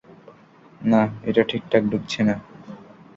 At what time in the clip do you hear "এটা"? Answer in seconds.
1.23-1.41